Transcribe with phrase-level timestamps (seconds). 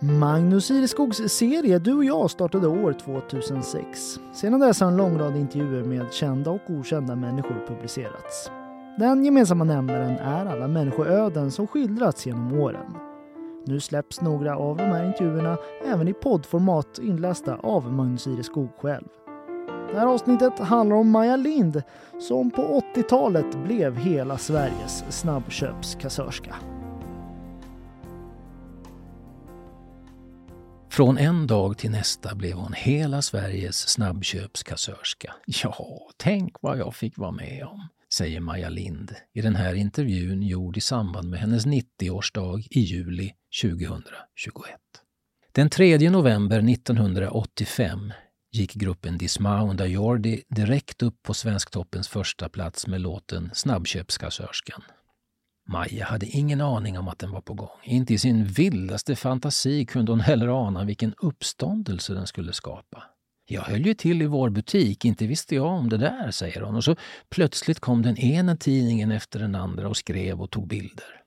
[0.00, 4.20] Magnus Ireskogs serie Du och jag startade år 2006.
[4.32, 8.50] Sedan dess har en lång rad intervjuer med kända och okända människor publicerats.
[8.98, 12.94] Den gemensamma nämnaren är alla människoöden som skildrats genom åren.
[13.66, 15.56] Nu släpps några av de här intervjuerna
[15.86, 19.08] även i poddformat inlästa av Magnus Ireskog själv.
[19.92, 21.82] Det här avsnittet handlar om Maja Lind
[22.18, 26.54] som på 80-talet blev hela Sveriges snabbköpskassörska.
[30.98, 35.34] Från en dag till nästa blev hon hela Sveriges snabbköpskassörska.
[35.46, 40.42] Ja, tänk vad jag fick vara med om, säger Maja Lind i den här intervjun
[40.42, 44.12] gjord i samband med hennes 90-årsdag i juli 2021.
[45.52, 48.12] Den 3 november 1985
[48.52, 54.82] gick gruppen Dismau Jordi direkt upp på Svensktoppens första plats med låten Snabbköpskassörskan.
[55.70, 57.78] Maja hade ingen aning om att den var på gång.
[57.84, 63.02] Inte i sin vildaste fantasi kunde hon heller ana vilken uppståndelse den skulle skapa.
[63.46, 66.76] Jag höll ju till i vår butik, inte visste jag om det där, säger hon.
[66.76, 66.96] Och så
[67.28, 71.22] plötsligt kom den ena tidningen efter den andra och skrev och tog bilder.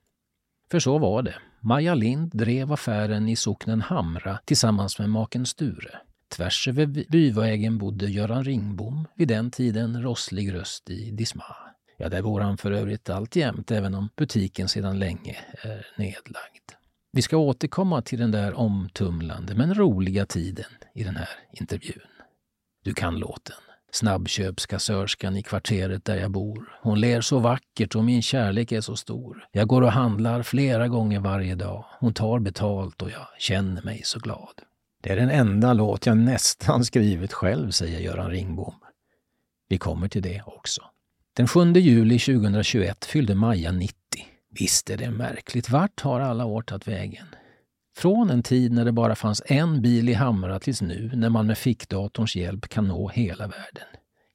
[0.72, 1.36] För så var det.
[1.60, 5.98] Maja Lind drev affären i socknen Hamra tillsammans med maken Sture.
[6.36, 11.46] Tvärs över byvägen bodde Göran Ringbom, vid den tiden rosslig röst i Disma.
[12.02, 16.72] Ja, där bor han för övrigt alltjämt, även om butiken sedan länge är nedlagd.
[17.12, 22.02] Vi ska återkomma till den där omtumlande men roliga tiden i den här intervjun.
[22.84, 23.56] Du kan låten.
[23.92, 26.78] Snabbköpskassörskan i kvarteret där jag bor.
[26.82, 29.48] Hon ler så vackert och min kärlek är så stor.
[29.52, 31.86] Jag går och handlar flera gånger varje dag.
[32.00, 34.62] Hon tar betalt och jag känner mig så glad.
[35.04, 38.76] Det är den enda låt jag nästan skrivit själv, säger Göran Ringbom.
[39.70, 40.82] Vi kommer till det också.
[41.34, 43.96] Den 7 juli 2021 fyllde Maja 90.
[44.50, 45.70] Visst är det märkligt.
[45.70, 47.26] Vart har alla år tagit vägen?
[47.98, 51.48] Från en tid när det bara fanns en bil i Hamra tills nu när man
[51.48, 53.88] med fickdatorns hjälp kan nå hela världen.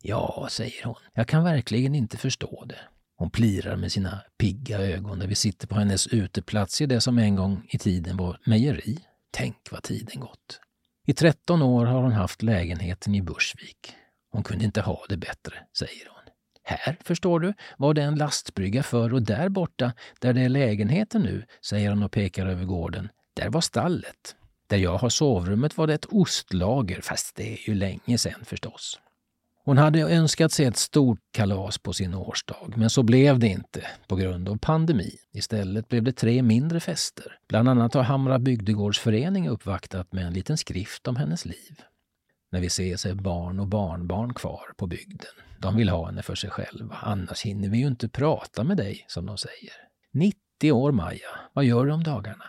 [0.03, 2.79] Ja, säger hon, jag kan verkligen inte förstå det.
[3.17, 7.19] Hon plirar med sina pigga ögon när vi sitter på hennes uteplats i det som
[7.19, 8.99] en gång i tiden var mejeri.
[9.31, 10.61] Tänk vad tiden gått.
[11.07, 13.93] I 13 år har hon haft lägenheten i Bursvik.
[14.31, 16.16] Hon kunde inte ha det bättre, säger hon.
[16.69, 21.23] Här, förstår du, var det en lastbrygga förr och där borta, där det är lägenheten
[21.23, 24.37] nu, säger hon och pekar över gården, där var stallet.
[24.67, 29.01] Där jag har sovrummet var det ett ostlager, fast det är ju länge sedan förstås.
[29.65, 33.87] Hon hade önskat sig ett stort kalas på sin årsdag, men så blev det inte
[34.07, 35.11] på grund av pandemi.
[35.33, 37.39] Istället blev det tre mindre fester.
[37.49, 41.83] Bland annat har Hamra bygdegårdsförening uppvaktat med en liten skrift om hennes liv.
[42.53, 45.33] När vi ses är barn och barnbarn kvar på bygden.
[45.59, 49.05] De vill ha henne för sig själva, annars hinner vi ju inte prata med dig,
[49.09, 49.73] som de säger.
[50.13, 51.29] 90 år, Maja.
[51.53, 52.45] Vad gör du om dagarna?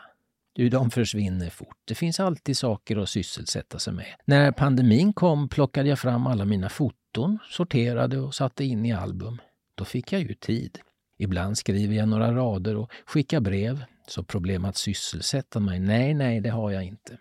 [0.53, 1.77] Du, de försvinner fort.
[1.85, 4.15] Det finns alltid saker att sysselsätta sig med.
[4.25, 9.41] När pandemin kom plockade jag fram alla mina foton, sorterade och satte in i album.
[9.75, 10.79] Då fick jag ju tid.
[11.17, 13.83] Ibland skriver jag några rader och skickar brev.
[14.07, 15.79] Så problem att sysselsätta mig?
[15.79, 17.17] Nej, nej, det har jag inte.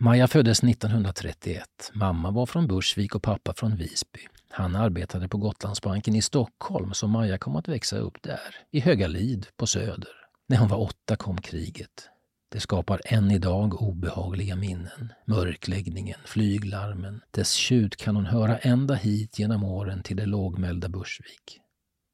[0.00, 1.64] Maja föddes 1931.
[1.92, 4.20] Mamma var från Bursvik och pappa från Visby.
[4.50, 9.46] Han arbetade på Gotlandsbanken i Stockholm så Maja kom att växa upp där, i Högalid
[9.56, 10.12] på Söder.
[10.48, 12.08] När hon var åtta kom kriget.
[12.52, 15.12] Det skapar än idag obehagliga minnen.
[15.24, 21.60] Mörkläggningen, flyglarmen, dess tjut kan hon höra ända hit genom åren till det lågmälda Bursvik.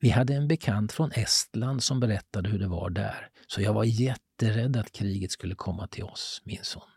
[0.00, 3.84] Vi hade en bekant från Estland som berättade hur det var där, så jag var
[3.84, 6.93] jätterädd att kriget skulle komma till oss, minns hon.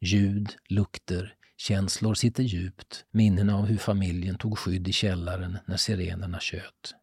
[0.00, 6.40] Ljud, lukter, känslor sitter djupt, minnen av hur familjen tog skydd i källaren när sirenerna
[6.40, 6.94] tjöt.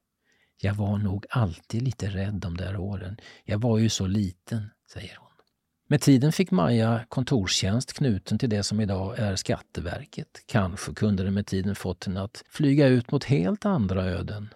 [0.62, 3.18] Jag var nog alltid lite rädd de där åren.
[3.44, 5.26] Jag var ju så liten, säger hon.
[5.88, 10.44] Med tiden fick Maja kontorstjänst knuten till det som idag är Skatteverket.
[10.46, 14.50] Kanske kunde det med tiden fått henne att flyga ut mot helt andra öden.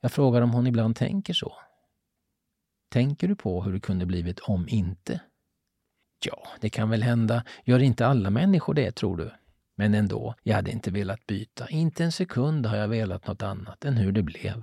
[0.00, 1.52] Jag frågar om hon ibland tänker så.
[2.88, 5.20] Tänker du på hur det kunde blivit om inte?
[6.26, 7.44] Ja, det kan väl hända.
[7.64, 9.30] Gör inte alla människor det, tror du?
[9.76, 11.68] Men ändå, jag hade inte velat byta.
[11.68, 14.62] Inte en sekund har jag velat något annat än hur det blev.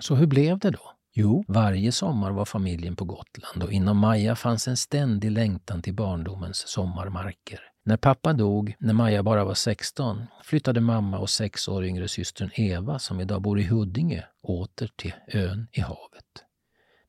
[0.00, 0.92] Så hur blev det då?
[1.14, 5.94] Jo, varje sommar var familjen på Gotland och inom Maja fanns en ständig längtan till
[5.94, 7.60] barndomens sommarmarker.
[7.84, 12.50] När pappa dog, när Maja bara var 16, flyttade mamma och sex år yngre systern
[12.54, 16.47] Eva, som idag bor i Huddinge, åter till ön i havet.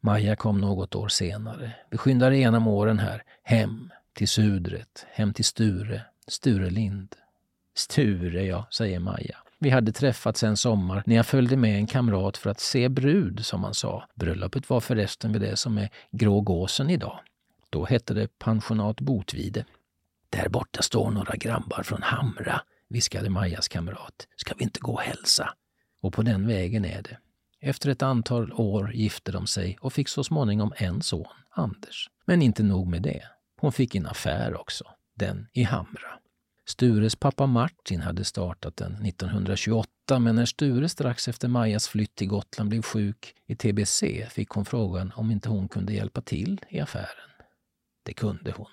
[0.02, 1.72] Maja kom något år senare.
[1.90, 3.24] Vi skyndar igenom åren här.
[3.44, 7.16] Hem, till Sudret, hem till Sture, Sturelind.
[7.76, 9.38] Sture, ja, säger Maja.
[9.60, 13.46] Vi hade träffats en sommar när jag följde med en kamrat för att se brud,
[13.46, 14.04] som man sa.
[14.16, 17.20] Bröllopet var förresten vid det som är Grå gåsen idag.
[17.70, 19.66] Då hette det pensionat Botvide.
[20.30, 24.28] Där borta står några grabbar från Hamra, viskade Majas kamrat.
[24.36, 25.54] Ska vi inte gå och hälsa?
[26.02, 27.18] Och på den vägen är det.
[27.62, 32.10] Efter ett antal år gifte de sig och fick så småningom en son, Anders.
[32.26, 33.24] Men inte nog med det.
[33.62, 34.84] Hon fick en affär också,
[35.16, 36.20] den i Hamra.
[36.66, 42.28] Stures pappa Martin hade startat den 1928 men när Sture strax efter Majas flytt till
[42.28, 46.80] Gotland blev sjuk i tbc fick hon frågan om inte hon kunde hjälpa till i
[46.80, 47.30] affären.
[48.04, 48.72] Det kunde hon.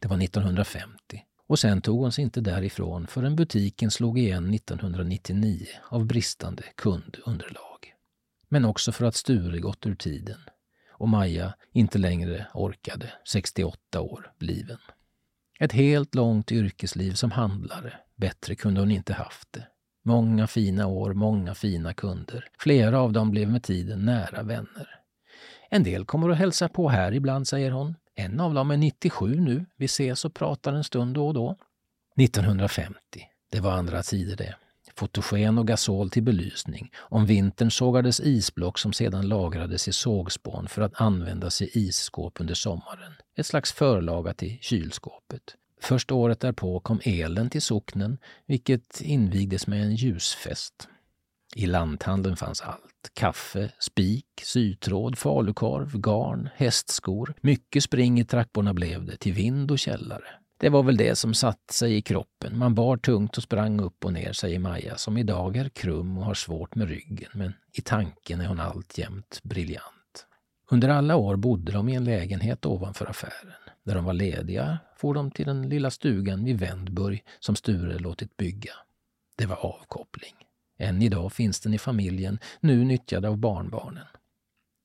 [0.00, 5.66] Det var 1950 och sen tog hon sig inte därifrån förrän butiken slog igen 1999
[5.90, 7.94] av bristande kundunderlag.
[8.48, 10.38] Men också för att Sture gått ur tiden
[10.92, 14.78] och Maja inte längre orkade, 68 år bliven.
[15.60, 17.92] Ett helt långt yrkesliv som handlare.
[18.16, 19.66] Bättre kunde hon inte haft det.
[20.04, 22.48] Många fina år, många fina kunder.
[22.58, 25.00] Flera av dem blev med tiden nära vänner.
[25.70, 27.94] En del kommer att hälsa på här ibland, säger hon.
[28.14, 29.66] En av dem är 97 nu.
[29.76, 31.56] Vi ses och pratar en stund då och då.
[32.20, 32.98] 1950.
[33.50, 34.56] Det var andra tider det.
[34.98, 36.90] Fotogen och gasol till belysning.
[36.98, 42.54] Om vintern sågades isblock som sedan lagrades i sågspån för att användas i isskåp under
[42.54, 43.12] sommaren.
[43.36, 45.42] Ett slags förlaga till kylskåpet.
[45.80, 50.88] Först året därpå kom elen till socknen, vilket invigdes med en ljusfest.
[51.54, 53.10] I lanthandeln fanns allt.
[53.14, 57.34] Kaffe, spik, sytråd, falukorv, garn, hästskor.
[57.40, 60.24] Mycket spring i trapporna blev det, till vind och källare.
[60.60, 62.58] Det var väl det som satt sig i kroppen.
[62.58, 66.24] Man bar tungt och sprang upp och ner, säger Maja, som idag är krum och
[66.24, 70.26] har svårt med ryggen, men i tanken är hon alltjämt briljant.
[70.70, 73.52] Under alla år bodde de i en lägenhet ovanför affären.
[73.82, 78.36] När de var lediga for de till den lilla stugan vid Vändburg som Sture låtit
[78.36, 78.72] bygga.
[79.36, 80.34] Det var avkoppling.
[80.78, 84.06] Än idag finns den i familjen, nu nyttjad av barnbarnen.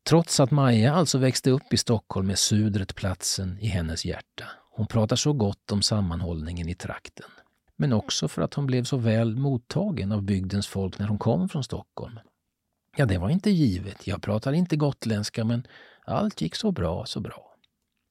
[0.09, 4.45] Trots att Maja alltså växte upp i Stockholm är Sudret platsen i hennes hjärta.
[4.75, 7.29] Hon pratar så gott om sammanhållningen i trakten.
[7.75, 11.49] Men också för att hon blev så väl mottagen av bygdens folk när hon kom
[11.49, 12.19] från Stockholm.
[12.97, 14.07] Ja, det var inte givet.
[14.07, 15.67] Jag pratar inte gotländska, men
[16.05, 17.49] allt gick så bra, så bra.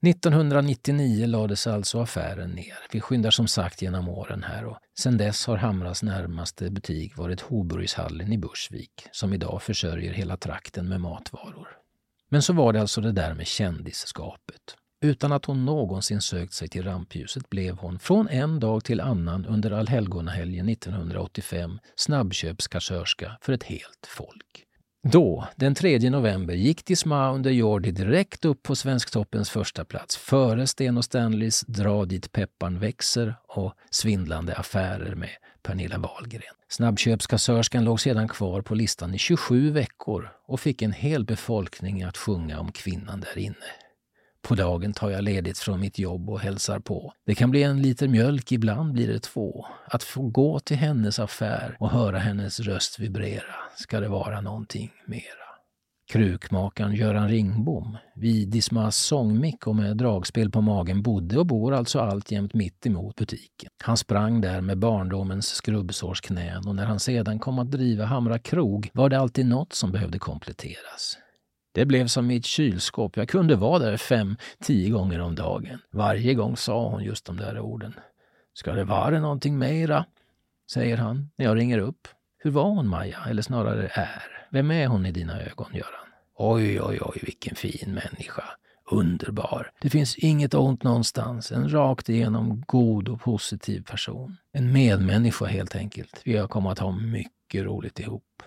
[0.07, 2.79] 1999 lades alltså affären ner.
[2.93, 7.41] Vi skyndar som sagt genom åren här och sedan dess har Hamras närmaste butik varit
[7.41, 11.69] Hoburgshallen i Bursvik som idag försörjer hela trakten med matvaror.
[12.29, 14.77] Men så var det alltså det där med kändisskapet.
[15.03, 19.47] Utan att hon någonsin sökt sig till rampljuset blev hon från en dag till annan
[19.47, 24.65] under allhelgonahelgen 1985 snabbköpskassörska för ett helt folk.
[25.09, 30.67] Då, den 3 november, gick Disma under Jordi direkt upp på Svensktoppens första plats före
[30.67, 35.31] Sten och Stanleys Dra dit pepparn växer och Svindlande affärer med
[35.63, 36.55] Pernilla Wahlgren.
[36.69, 42.17] Snabbköpskassörskan låg sedan kvar på listan i 27 veckor och fick en hel befolkning att
[42.17, 43.67] sjunga om kvinnan där inne.
[44.43, 47.13] På dagen tar jag ledigt från mitt jobb och hälsar på.
[47.27, 49.67] Det kan bli en liter mjölk, ibland blir det två.
[49.87, 54.91] Att få gå till hennes affär och höra hennes röst vibrera, ska det vara någonting
[55.07, 55.43] mera.
[56.13, 62.01] Krukmakaren Göran Ringbom vid Dismas sångmick och med dragspel på magen bodde och bor alltså
[62.01, 63.71] alltjämt mitt emot butiken.
[63.83, 68.91] Han sprang där med barndomens skrubbsårsknän och när han sedan kom att driva Hamra krog
[68.93, 71.19] var det alltid något som behövde kompletteras.
[71.73, 73.17] Det blev som mitt kylskåp.
[73.17, 75.79] Jag kunde vara där fem, tio gånger om dagen.
[75.91, 77.95] Varje gång sa hon just de där orden.
[78.55, 80.05] Ska det vara någonting mera?
[80.71, 82.09] säger han när jag ringer upp.
[82.39, 83.19] Hur var hon, Maja?
[83.29, 84.23] Eller snarare är.
[84.51, 86.07] Vem är hon i dina ögon, Göran?
[86.37, 88.45] Oj, oj, oj, vilken fin människa.
[88.91, 89.71] Underbar.
[89.81, 91.53] Det finns inget ont någonstans.
[91.53, 94.37] En rakt igenom god och positiv person.
[94.53, 96.21] En medmänniska helt enkelt.
[96.25, 98.43] Vi har kommit att ha mycket roligt ihop.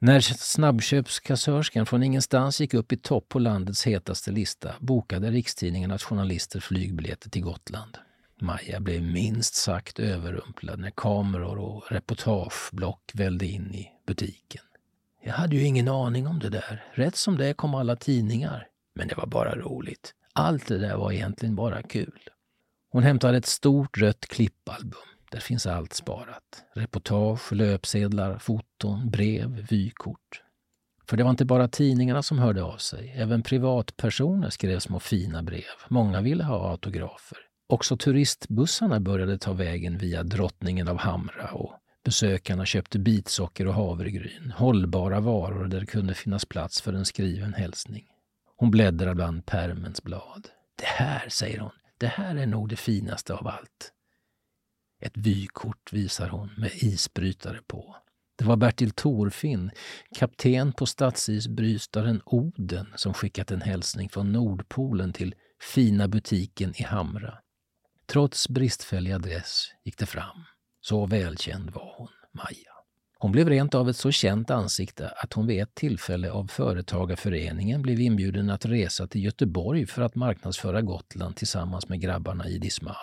[0.00, 6.02] När snabbköpskassörskan från ingenstans gick upp i topp på landets hetaste lista bokade Rikstidningen att
[6.02, 7.98] journalister flygbiljetter till Gotland.
[8.40, 14.62] Maja blev minst sagt överrumplad när kameror och reportageblock vällde in i butiken.
[15.22, 16.84] Jag hade ju ingen aning om det där.
[16.92, 18.66] Rätt som det kom alla tidningar.
[18.94, 20.14] Men det var bara roligt.
[20.32, 22.20] Allt det där var egentligen bara kul.
[22.90, 25.00] Hon hämtade ett stort rött klippalbum.
[25.30, 26.64] Där finns allt sparat.
[26.74, 30.42] Reportage, löpsedlar, foton, brev, vykort.
[31.08, 33.12] För det var inte bara tidningarna som hörde av sig.
[33.16, 35.64] Även privatpersoner skrev små fina brev.
[35.88, 37.38] Många ville ha autografer.
[37.68, 41.72] Också turistbussarna började ta vägen via Drottningen av Hamra och
[42.04, 47.54] besökarna köpte bitsocker och havregryn, hållbara varor där det kunde finnas plats för en skriven
[47.54, 48.04] hälsning.
[48.56, 50.48] Hon bläddrar bland pärmens blad.
[50.78, 53.92] Det här, säger hon, det här är nog det finaste av allt.
[55.00, 57.96] Ett vykort visar hon med isbrytare på.
[58.38, 59.70] Det var Bertil Torfinn,
[60.14, 65.34] kapten på statsisbrytaren Oden, som skickat en hälsning från Nordpolen till
[65.74, 67.38] fina butiken i Hamra.
[68.06, 70.44] Trots bristfällig adress gick det fram.
[70.80, 72.72] Så välkänd var hon, Maja.
[73.18, 77.82] Hon blev rent av ett så känt ansikte att hon vid ett tillfälle av Företagarföreningen
[77.82, 82.96] blev inbjuden att resa till Göteborg för att marknadsföra Gotland tillsammans med grabbarna i Disma.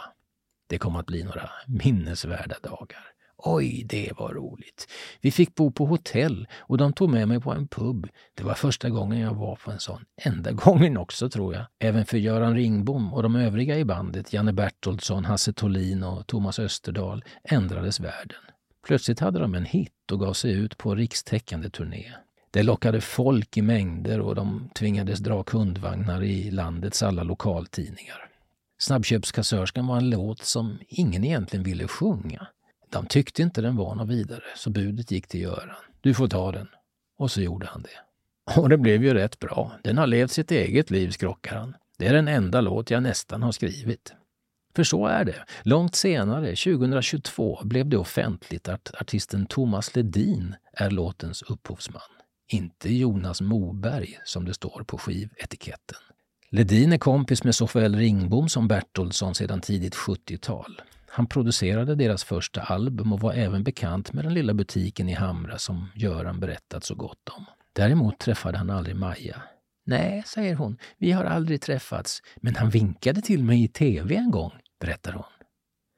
[0.67, 3.15] Det kom att bli några minnesvärda dagar.
[3.37, 4.87] Oj, det var roligt.
[5.21, 8.07] Vi fick bo på hotell och de tog med mig på en pub.
[8.33, 10.05] Det var första gången jag var på en sån.
[10.21, 11.65] Enda gången också, tror jag.
[11.79, 16.59] Även för Göran Ringbom och de övriga i bandet, Janne Bertoldsson, Hasse Tolin och Thomas
[16.59, 18.39] Österdahl, ändrades världen.
[18.87, 22.11] Plötsligt hade de en hit och gav sig ut på rikstäckande turné.
[22.51, 28.29] Det lockade folk i mängder och de tvingades dra kundvagnar i landets alla lokaltidningar.
[28.77, 32.47] Snabbköpskassörskan var en låt som ingen egentligen ville sjunga.
[32.89, 35.75] De tyckte inte den var något vidare, så budet gick till Göran.
[36.01, 36.67] Du får ta den.
[37.17, 38.05] Och så gjorde han det.
[38.61, 39.71] Och det blev ju rätt bra.
[39.83, 41.75] Den har levt sitt eget liv, skrockar han.
[41.97, 44.13] Det är den enda låt jag nästan har skrivit.
[44.75, 45.45] För så är det.
[45.63, 52.01] Långt senare, 2022, blev det offentligt att artisten Thomas Ledin är låtens upphovsman.
[52.47, 55.97] Inte Jonas Moberg, som det står på skivetiketten.
[56.49, 60.81] Ledin är kompis med såväl Ringbom som Bertolsson sedan tidigt 70-tal.
[61.07, 65.57] Han producerade deras första album och var även bekant med den lilla butiken i Hamra
[65.57, 67.45] som Göran berättat så gott om.
[67.73, 69.41] Däremot träffade han aldrig Maja.
[69.85, 74.31] Nej, säger hon, vi har aldrig träffats, men han vinkade till mig i tv en
[74.31, 75.25] gång, berättar hon.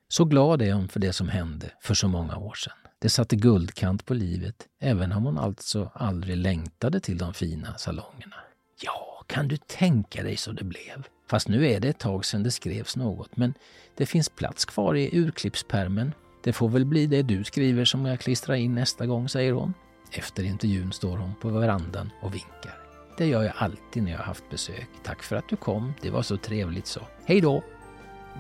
[0.09, 2.77] Så glad är hon för det som hände för så många år sedan.
[2.99, 8.35] Det satte guldkant på livet, även om hon alltså aldrig längtade till de fina salongerna.
[8.81, 11.07] Ja, kan du tänka dig så det blev?
[11.29, 13.53] Fast nu är det ett tag sedan det skrevs något, men
[13.97, 16.13] det finns plats kvar i urklippspermen.
[16.43, 19.73] Det får väl bli det du skriver som jag klistrar in nästa gång, säger hon.
[20.11, 22.77] Efter intervjun står hon på verandan och vinkar.
[23.17, 24.89] Det gör jag alltid när jag har haft besök.
[25.03, 27.01] Tack för att du kom, det var så trevligt så.
[27.25, 27.63] Hej då!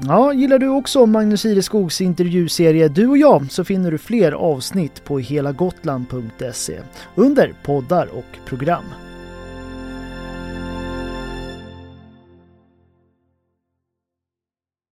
[0.01, 5.03] Ja, gillar du också Magnus Ireskogs intervjuserie Du och jag så finner du fler avsnitt
[5.03, 6.81] på helagotland.se
[7.15, 8.85] under poddar och program.